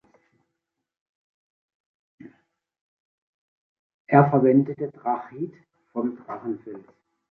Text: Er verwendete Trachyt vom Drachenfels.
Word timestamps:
Er 4.07 4.27
verwendete 4.31 4.91
Trachyt 4.91 5.53
vom 5.91 6.17
Drachenfels. 6.17 6.85